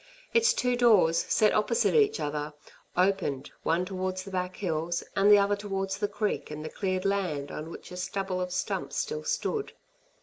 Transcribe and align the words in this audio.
Its 0.33 0.51
two 0.51 0.75
doors, 0.75 1.27
set 1.29 1.53
opposite 1.53 1.93
each 1.93 2.19
other, 2.19 2.51
opened, 2.97 3.51
one 3.61 3.85
towards 3.85 4.23
the 4.23 4.31
back 4.31 4.55
hills 4.55 5.03
and 5.15 5.29
the 5.31 5.37
other 5.37 5.55
towards 5.55 5.99
the 5.99 6.07
creek 6.07 6.49
and 6.49 6.65
the 6.65 6.69
cleared 6.71 7.05
land 7.05 7.51
on 7.51 7.69
which 7.69 7.91
a 7.91 7.97
stubble 7.97 8.41
of 8.41 8.51
stumps 8.51 8.95
still 8.95 9.23
stood. 9.23 9.73